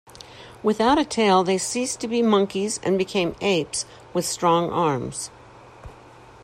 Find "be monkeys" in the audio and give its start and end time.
2.07-2.79